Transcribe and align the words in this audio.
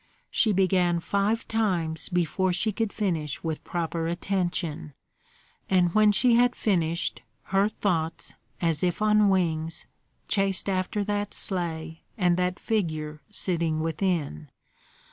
She 0.31 0.51
began 0.51 0.99
five 0.99 1.47
times 1.47 2.09
before 2.09 2.51
she 2.53 2.71
could 2.71 2.91
finish 2.91 3.43
with 3.43 3.63
proper 3.63 4.07
attention; 4.07 4.95
and 5.69 5.93
when 5.93 6.11
she 6.11 6.33
had 6.33 6.55
finished, 6.55 7.21
her 7.53 7.69
thoughts, 7.69 8.33
as 8.59 8.81
if 8.81 9.03
on 9.03 9.29
wings, 9.29 9.85
chased 10.27 10.67
after 10.67 11.03
that 11.03 11.35
sleigh 11.35 12.01
and 12.17 12.35
that 12.37 12.59
figure 12.59 13.21
sitting 13.29 13.81
within. 13.81 14.49